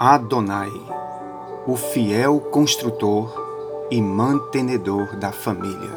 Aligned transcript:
Adonai, 0.00 0.70
o 1.66 1.74
fiel 1.74 2.38
construtor 2.38 3.34
e 3.90 4.00
mantenedor 4.00 5.16
da 5.16 5.32
família. 5.32 5.90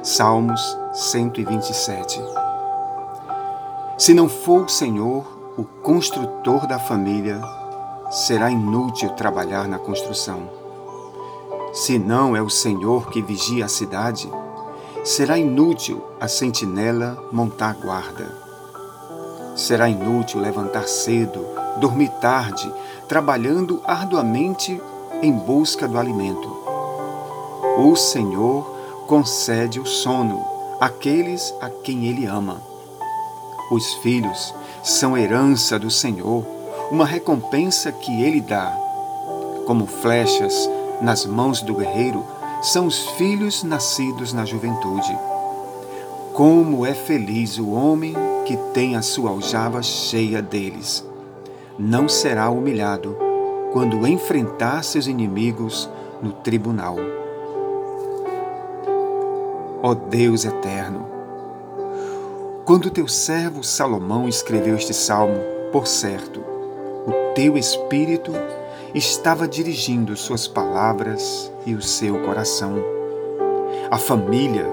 Salmos 0.00 0.60
127. 0.92 2.22
Se 3.98 4.14
não 4.14 4.28
for 4.28 4.66
o 4.66 4.68
Senhor 4.68 5.26
o 5.58 5.64
construtor 5.64 6.68
da 6.68 6.78
família, 6.78 7.40
será 8.12 8.48
inútil 8.48 9.10
trabalhar 9.16 9.66
na 9.66 9.80
construção. 9.80 10.48
Se 11.72 11.98
não 11.98 12.36
é 12.36 12.42
o 12.42 12.48
Senhor 12.48 13.10
que 13.10 13.20
vigia 13.20 13.64
a 13.64 13.68
cidade, 13.68 14.30
será 15.02 15.36
inútil 15.36 16.00
a 16.20 16.28
sentinela 16.28 17.28
montar 17.32 17.74
guarda. 17.74 18.43
Será 19.54 19.88
inútil 19.88 20.40
levantar 20.40 20.88
cedo, 20.88 21.46
dormir 21.76 22.08
tarde, 22.20 22.72
trabalhando 23.08 23.80
arduamente 23.84 24.80
em 25.22 25.32
busca 25.32 25.86
do 25.86 25.96
alimento. 25.96 26.48
O 27.78 27.94
Senhor 27.94 28.64
concede 29.06 29.78
o 29.78 29.86
sono 29.86 30.44
àqueles 30.80 31.54
a 31.60 31.70
quem 31.70 32.06
Ele 32.06 32.26
ama. 32.26 32.60
Os 33.70 33.94
filhos 33.94 34.54
são 34.82 35.16
herança 35.16 35.78
do 35.78 35.90
Senhor, 35.90 36.44
uma 36.90 37.06
recompensa 37.06 37.92
que 37.92 38.22
Ele 38.22 38.40
dá. 38.40 38.76
Como 39.66 39.86
flechas 39.86 40.68
nas 41.00 41.24
mãos 41.24 41.62
do 41.62 41.74
guerreiro, 41.74 42.24
são 42.60 42.86
os 42.86 42.98
filhos 43.10 43.62
nascidos 43.62 44.32
na 44.32 44.44
juventude. 44.44 45.16
Como 46.32 46.84
é 46.84 46.92
feliz 46.92 47.58
o 47.58 47.70
homem 47.70 48.14
que 48.44 48.56
tem 48.72 48.96
a 48.96 49.02
sua 49.02 49.30
aljava 49.30 49.82
cheia 49.82 50.40
deles 50.40 51.04
não 51.78 52.08
será 52.08 52.50
humilhado 52.50 53.16
quando 53.72 54.06
enfrentar 54.06 54.84
seus 54.84 55.06
inimigos 55.06 55.90
no 56.22 56.32
tribunal. 56.32 56.96
Ó 59.82 59.94
Deus 59.94 60.44
eterno, 60.44 61.06
quando 62.64 62.90
teu 62.90 63.08
servo 63.08 63.62
Salomão 63.62 64.28
escreveu 64.28 64.76
este 64.76 64.94
salmo, 64.94 65.38
por 65.72 65.86
certo, 65.86 66.40
o 67.06 67.34
teu 67.34 67.58
espírito 67.58 68.32
estava 68.94 69.48
dirigindo 69.48 70.16
suas 70.16 70.46
palavras 70.46 71.52
e 71.66 71.74
o 71.74 71.82
seu 71.82 72.22
coração. 72.22 72.76
A 73.90 73.98
família 73.98 74.66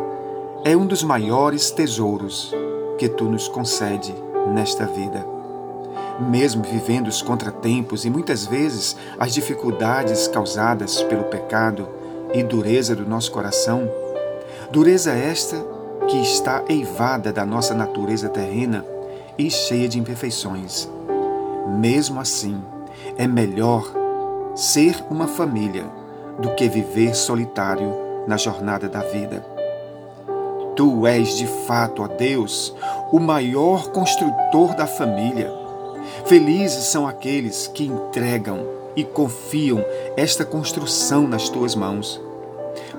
é 0.64 0.78
um 0.78 0.86
dos 0.86 1.04
maiores 1.04 1.72
tesouros 1.72 2.54
que 3.02 3.10
tu 3.10 3.26
nos 3.26 3.48
concede 3.48 4.14
nesta 4.54 4.86
vida 4.86 5.26
mesmo 6.20 6.62
vivendo 6.62 7.08
os 7.08 7.20
contratempos 7.20 8.06
e 8.06 8.12
muitas 8.12 8.46
vezes 8.46 8.96
as 9.18 9.34
dificuldades 9.34 10.28
causadas 10.28 11.02
pelo 11.02 11.24
pecado 11.24 11.90
e 12.32 12.44
dureza 12.44 12.96
do 12.96 13.04
nosso 13.04 13.32
coração, 13.32 13.90
dureza 14.72 15.14
esta 15.14 15.58
que 16.08 16.18
está 16.22 16.64
eivada 16.70 17.34
da 17.34 17.44
nossa 17.44 17.74
natureza 17.74 18.30
terrena 18.30 18.86
e 19.36 19.50
cheia 19.50 19.90
de 19.90 19.98
imperfeições. 19.98 20.88
Mesmo 21.80 22.20
assim, 22.20 22.62
é 23.18 23.26
melhor 23.26 23.92
ser 24.56 25.04
uma 25.10 25.28
família 25.28 25.86
do 26.38 26.54
que 26.54 26.70
viver 26.70 27.16
solitário 27.16 27.96
na 28.28 28.38
jornada 28.38 28.88
da 28.88 29.00
vida. 29.00 29.51
Tu 30.82 31.06
és 31.06 31.38
de 31.38 31.46
fato, 31.46 32.02
ó 32.02 32.08
Deus, 32.08 32.74
o 33.12 33.20
maior 33.20 33.92
construtor 33.92 34.74
da 34.74 34.88
família 34.88 35.54
Felizes 36.26 36.86
são 36.86 37.08
aqueles 37.08 37.68
que 37.68 37.84
entregam 37.84 38.66
e 38.96 39.04
confiam 39.04 39.86
esta 40.18 40.44
construção 40.44 41.28
nas 41.28 41.50
tuas 41.50 41.76
mãos, 41.76 42.20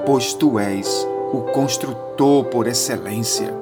pois 0.06 0.32
tu 0.32 0.60
és 0.60 1.04
o 1.32 1.40
construtor 1.52 2.44
por 2.44 2.68
excelência. 2.68 3.52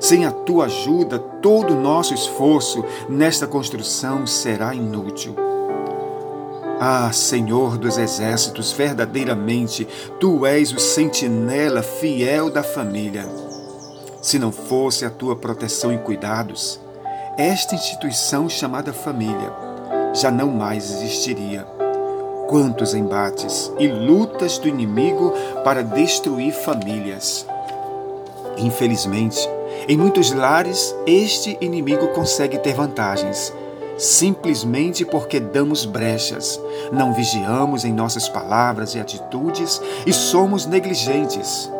Sem 0.00 0.24
a 0.24 0.32
tua 0.32 0.64
ajuda, 0.64 1.18
todo 1.18 1.74
o 1.74 1.80
nosso 1.80 2.14
esforço 2.14 2.82
nesta 3.06 3.46
construção 3.46 4.26
será 4.26 4.74
inútil. 4.74 5.36
Ah, 6.84 7.12
Senhor 7.12 7.78
dos 7.78 7.96
exércitos, 7.96 8.72
verdadeiramente 8.72 9.86
tu 10.18 10.44
és 10.44 10.72
o 10.72 10.80
sentinela 10.80 11.80
fiel 11.80 12.50
da 12.50 12.64
família. 12.64 13.24
Se 14.20 14.36
não 14.36 14.50
fosse 14.50 15.04
a 15.04 15.10
tua 15.10 15.36
proteção 15.36 15.92
e 15.92 15.98
cuidados, 15.98 16.80
esta 17.38 17.76
instituição 17.76 18.48
chamada 18.48 18.92
família 18.92 19.52
já 20.12 20.28
não 20.28 20.50
mais 20.50 20.90
existiria. 20.90 21.64
Quantos 22.48 22.94
embates 22.94 23.72
e 23.78 23.86
lutas 23.86 24.58
do 24.58 24.66
inimigo 24.66 25.32
para 25.62 25.84
destruir 25.84 26.52
famílias. 26.52 27.46
Infelizmente, 28.56 29.38
em 29.86 29.96
muitos 29.96 30.32
lares, 30.32 30.92
este 31.06 31.56
inimigo 31.60 32.08
consegue 32.08 32.58
ter 32.58 32.74
vantagens, 32.74 33.52
simplesmente 34.02 35.04
porque 35.04 35.38
damos 35.38 35.84
brechas, 35.84 36.60
não 36.92 37.14
vigiamos 37.14 37.84
em 37.84 37.92
nossas 37.92 38.28
palavras 38.28 38.96
e 38.96 39.00
atitudes 39.00 39.80
e 40.04 40.12
somos 40.12 40.66
negligentes. 40.66 41.70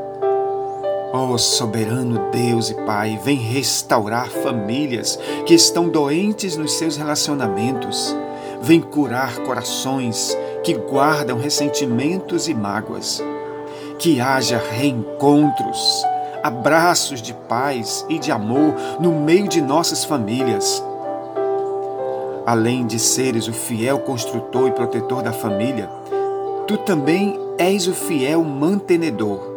Ó 1.13 1.33
oh, 1.33 1.39
soberano 1.39 2.31
Deus 2.31 2.71
e 2.71 2.75
Pai, 2.87 3.21
vem 3.25 3.37
restaurar 3.37 4.29
famílias 4.29 5.19
que 5.45 5.53
estão 5.53 5.89
doentes 5.89 6.57
nos 6.57 6.75
seus 6.75 6.97
relacionamentos. 6.97 8.17
Vem 8.63 8.81
curar 8.81 9.39
corações 9.39 10.39
que 10.63 10.75
guardam 10.75 11.39
ressentimentos 11.39 12.47
e 12.47 12.55
mágoas. 12.55 13.21
Que 13.99 14.21
haja 14.21 14.59
reencontros, 14.59 16.07
abraços 16.41 17.21
de 17.21 17.35
paz 17.35 18.07
e 18.09 18.21
de 18.21 18.31
amor 18.31 18.75
no 19.01 19.13
meio 19.13 19.49
de 19.49 19.61
nossas 19.61 20.05
famílias. 20.05 20.83
Além 22.45 22.87
de 22.87 22.99
seres 22.99 23.47
o 23.49 23.53
fiel 23.53 24.01
construtor 24.01 24.69
e 24.69 24.73
protetor 24.73 25.23
da 25.23 25.33
família, 25.33 25.89
tu 26.67 26.77
também 26.79 27.39
és 27.59 27.87
o 27.87 27.95
fiel 27.95 28.43
mantenedor 28.43 29.53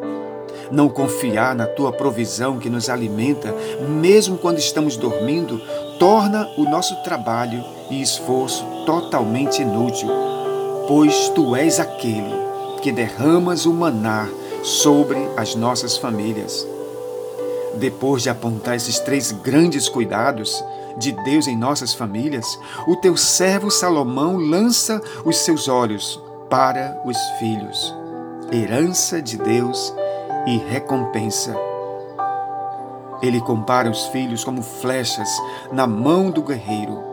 não 0.72 0.90
confiar 0.90 1.56
na 1.56 1.66
tua 1.66 1.92
provisão 1.92 2.58
que 2.58 2.70
nos 2.70 2.90
alimenta, 2.90 3.54
mesmo 3.88 4.38
quando 4.38 4.60
estamos 4.60 4.98
dormindo, 4.98 5.62
torna 6.00 6.50
o 6.58 6.64
nosso 6.64 6.96
trabalho 7.04 7.64
e 7.90 8.02
esforço 8.02 8.66
totalmente 8.86 9.62
inútil, 9.62 10.10
pois 10.88 11.30
tu 11.30 11.56
és 11.56 11.80
aquele 11.80 12.34
que 12.82 12.92
derramas 12.92 13.66
o 13.66 13.74
maná 13.74 14.28
sobre 14.64 15.18
as 15.38 15.56
nossas 15.56 15.98
famílias. 15.98 16.75
Depois 17.78 18.24
de 18.24 18.30
apontar 18.30 18.76
esses 18.76 19.00
três 19.00 19.32
grandes 19.32 19.90
cuidados 19.90 20.64
de 20.98 21.12
Deus 21.12 21.48
em 21.48 21.58
nossas 21.58 21.94
famílias, 21.94 22.58
o 22.88 22.96
teu 22.96 23.18
servo 23.18 23.70
Salomão 23.70 24.38
lança 24.38 25.02
os 25.26 25.38
seus 25.38 25.68
olhos 25.68 26.22
para 26.50 27.02
os 27.06 27.18
filhos, 27.38 27.94
herança 28.52 29.22
de 29.22 29.38
Deus 29.38 29.94
e 30.46 30.58
recompensa. 30.58 31.56
Ele 33.22 33.42
compara 33.42 33.90
os 33.90 34.08
filhos 34.08 34.44
como 34.44 34.62
flechas 34.62 35.30
na 35.72 35.88
mão 35.88 36.30
do 36.30 36.44
guerreiro. 36.44 37.04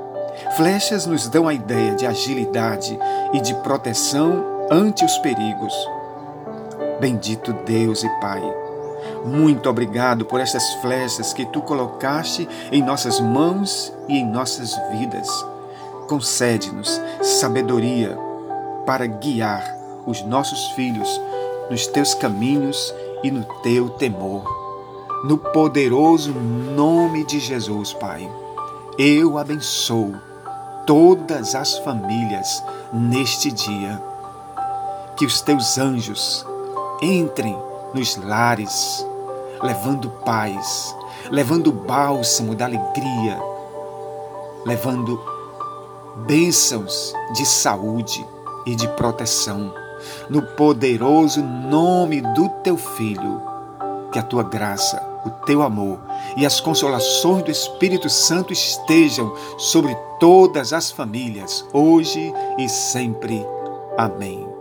Flechas 0.56 1.06
nos 1.06 1.28
dão 1.28 1.48
a 1.48 1.54
ideia 1.54 1.94
de 1.94 2.06
agilidade 2.06 2.98
e 3.32 3.40
de 3.40 3.54
proteção 3.56 4.44
ante 4.70 5.04
os 5.04 5.18
perigos. 5.18 5.74
Bendito 7.00 7.52
Deus 7.64 8.04
e 8.04 8.08
Pai, 8.20 8.42
muito 9.24 9.68
obrigado 9.68 10.24
por 10.24 10.40
estas 10.40 10.74
flechas 10.74 11.32
que 11.32 11.46
tu 11.46 11.60
colocaste 11.62 12.48
em 12.70 12.82
nossas 12.82 13.20
mãos 13.20 13.92
e 14.08 14.18
em 14.18 14.26
nossas 14.26 14.74
vidas. 14.90 15.28
Concede-nos 16.08 17.00
sabedoria 17.22 18.18
para 18.84 19.06
guiar 19.06 19.64
os 20.06 20.22
nossos 20.22 20.72
filhos 20.72 21.20
nos 21.70 21.86
teus 21.86 22.14
caminhos 22.14 22.92
e 23.22 23.30
no 23.30 23.44
teu 23.62 23.88
temor. 23.90 24.44
No 25.24 25.38
poderoso 25.38 26.32
nome 26.32 27.24
de 27.24 27.38
Jesus, 27.38 27.92
Pai, 27.92 28.28
eu 28.98 29.38
abençoo 29.38 30.14
todas 30.86 31.54
as 31.54 31.78
famílias 31.78 32.62
neste 32.92 33.52
dia. 33.52 34.02
Que 35.16 35.24
os 35.24 35.40
teus 35.40 35.78
anjos 35.78 36.44
entrem 37.00 37.56
nos 37.94 38.16
lares, 38.16 39.06
levando 39.62 40.10
paz, 40.24 40.94
levando 41.30 41.72
bálsamo 41.72 42.54
da 42.54 42.64
alegria, 42.64 43.40
levando 44.64 45.20
bênçãos 46.26 47.12
de 47.34 47.46
saúde 47.46 48.26
e 48.66 48.74
de 48.74 48.88
proteção 48.88 49.72
no 50.28 50.42
poderoso 50.42 51.42
nome 51.42 52.20
do 52.20 52.48
teu 52.62 52.76
Filho, 52.76 53.40
que 54.10 54.18
a 54.18 54.22
tua 54.22 54.42
graça 54.42 55.12
o 55.24 55.30
teu 55.30 55.62
amor 55.62 56.00
e 56.36 56.44
as 56.44 56.60
consolações 56.60 57.44
do 57.44 57.50
Espírito 57.50 58.10
Santo 58.10 58.52
estejam 58.52 59.34
sobre 59.58 59.96
todas 60.18 60.72
as 60.72 60.90
famílias, 60.90 61.64
hoje 61.72 62.32
e 62.58 62.68
sempre. 62.68 63.46
Amém. 63.96 64.51